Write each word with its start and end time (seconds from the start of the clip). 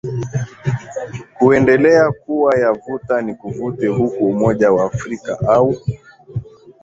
kuendelea 1.37 2.11
kuwa 2.11 2.55
ya 2.59 2.71
vuta 2.73 3.21
nikuvute 3.21 3.87
huku 3.87 4.25
umoja 4.25 4.71
wa 4.71 4.85
afrika 4.85 5.39
au 5.47 5.77